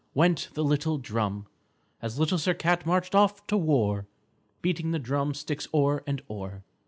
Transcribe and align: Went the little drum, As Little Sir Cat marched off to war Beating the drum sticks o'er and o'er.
Went 0.15 0.49
the 0.55 0.63
little 0.63 0.97
drum, 0.97 1.45
As 2.01 2.17
Little 2.17 2.39
Sir 2.39 2.55
Cat 2.55 2.87
marched 2.87 3.13
off 3.13 3.45
to 3.45 3.55
war 3.55 4.07
Beating 4.63 4.89
the 4.89 4.97
drum 4.97 5.35
sticks 5.35 5.67
o'er 5.75 6.01
and 6.07 6.23
o'er. 6.27 6.63